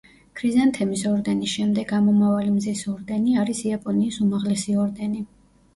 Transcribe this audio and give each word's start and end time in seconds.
ქრიზანთემის 0.39 1.03
ორდენის 1.09 1.53
შემდეგ 1.59 1.93
ამომავალი 1.99 2.55
მზის 2.57 2.83
ორდენი 2.95 3.37
არის 3.45 3.65
იაპონიის 3.69 4.21
უმაღლესი 4.29 4.81
ორდენი. 4.89 5.25